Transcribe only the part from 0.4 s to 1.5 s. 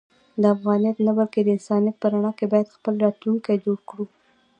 د افغانیت نه بلکې د